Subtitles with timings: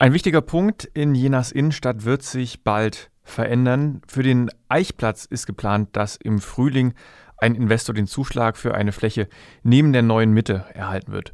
[0.00, 4.00] Ein wichtiger Punkt in Jenas Innenstadt wird sich bald verändern.
[4.06, 6.94] Für den Eichplatz ist geplant, dass im Frühling
[7.36, 9.28] ein Investor den Zuschlag für eine Fläche
[9.64, 11.32] neben der neuen Mitte erhalten wird.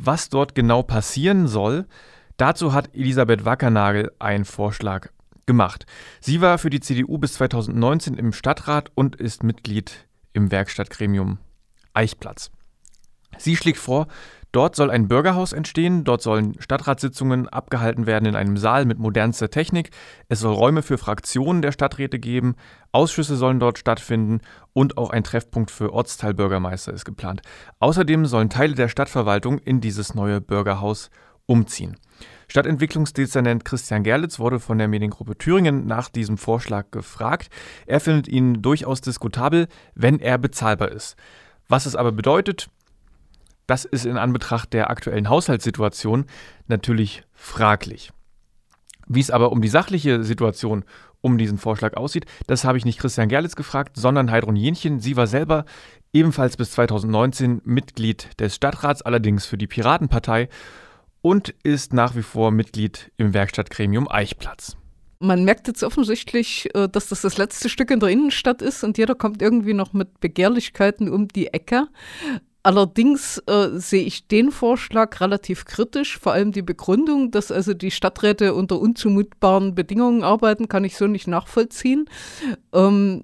[0.00, 1.86] Was dort genau passieren soll,
[2.36, 5.08] dazu hat Elisabeth Wackernagel einen Vorschlag
[5.44, 5.84] gemacht.
[6.20, 11.38] Sie war für die CDU bis 2019 im Stadtrat und ist Mitglied im Werkstattgremium
[11.92, 12.52] Eichplatz.
[13.36, 14.06] Sie schlägt vor,
[14.52, 19.50] Dort soll ein Bürgerhaus entstehen, dort sollen Stadtratssitzungen abgehalten werden in einem Saal mit modernster
[19.50, 19.90] Technik,
[20.28, 22.54] es soll Räume für Fraktionen der Stadträte geben,
[22.92, 24.40] Ausschüsse sollen dort stattfinden
[24.72, 27.42] und auch ein Treffpunkt für Ortsteilbürgermeister ist geplant.
[27.80, 31.10] Außerdem sollen Teile der Stadtverwaltung in dieses neue Bürgerhaus
[31.46, 31.96] umziehen.
[32.48, 37.48] Stadtentwicklungsdezernent Christian Gerlitz wurde von der Mediengruppe Thüringen nach diesem Vorschlag gefragt.
[37.86, 41.16] Er findet ihn durchaus diskutabel, wenn er bezahlbar ist.
[41.68, 42.68] Was es aber bedeutet,
[43.66, 46.26] das ist in Anbetracht der aktuellen Haushaltssituation
[46.68, 48.12] natürlich fraglich.
[49.08, 50.84] Wie es aber um die sachliche Situation
[51.20, 55.00] um diesen Vorschlag aussieht, das habe ich nicht Christian Gerlitz gefragt, sondern Heidrun Jenchen.
[55.00, 55.64] Sie war selber
[56.12, 60.48] ebenfalls bis 2019 Mitglied des Stadtrats, allerdings für die Piratenpartei
[61.22, 64.76] und ist nach wie vor Mitglied im Werkstattgremium Eichplatz.
[65.18, 68.98] Man merkt jetzt offensichtlich, äh, dass das das letzte Stück in der Innenstadt ist und
[68.98, 71.88] jeder kommt irgendwie noch mit Begehrlichkeiten um die Ecke.
[72.66, 77.92] Allerdings äh, sehe ich den Vorschlag relativ kritisch, vor allem die Begründung, dass also die
[77.92, 82.06] Stadträte unter unzumutbaren Bedingungen arbeiten, kann ich so nicht nachvollziehen.
[82.72, 83.22] Ähm,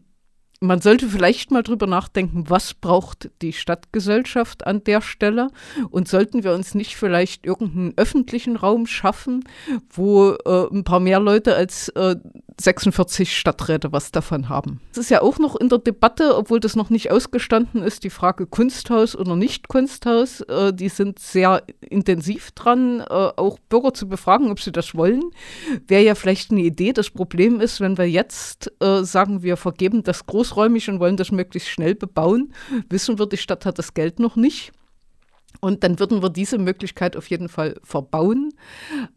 [0.60, 5.48] man sollte vielleicht mal drüber nachdenken, was braucht die Stadtgesellschaft an der Stelle
[5.90, 9.42] und sollten wir uns nicht vielleicht irgendeinen öffentlichen Raum schaffen,
[9.90, 12.14] wo äh, ein paar mehr Leute als äh,
[12.62, 14.80] 46 Stadträte was davon haben.
[14.92, 18.10] Es ist ja auch noch in der Debatte, obwohl das noch nicht ausgestanden ist, die
[18.10, 20.40] Frage Kunsthaus oder nicht Kunsthaus.
[20.42, 25.22] Äh, die sind sehr intensiv dran, äh, auch Bürger zu befragen, ob sie das wollen.
[25.86, 26.92] Wäre ja vielleicht eine Idee.
[26.92, 31.32] Das Problem ist, wenn wir jetzt äh, sagen, wir vergeben das großräumig und wollen das
[31.32, 32.52] möglichst schnell bebauen,
[32.88, 34.72] wissen wir, die Stadt hat das Geld noch nicht.
[35.60, 38.52] Und dann würden wir diese Möglichkeit auf jeden Fall verbauen.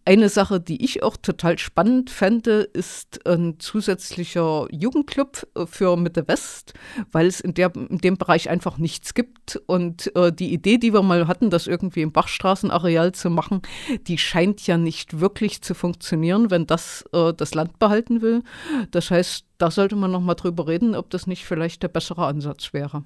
[0.05, 6.27] Eine Sache, die ich auch total spannend fände, ist ein zusätzlicher Jugendclub äh, für Mitte
[6.27, 6.73] West,
[7.11, 9.61] weil es in, der, in dem Bereich einfach nichts gibt.
[9.65, 13.61] Und äh, die Idee, die wir mal hatten, das irgendwie im Bachstraßenareal zu machen,
[14.07, 18.43] die scheint ja nicht wirklich zu funktionieren, wenn das äh, das Land behalten will.
[18.91, 22.25] Das heißt, da sollte man noch mal drüber reden, ob das nicht vielleicht der bessere
[22.25, 23.03] Ansatz wäre.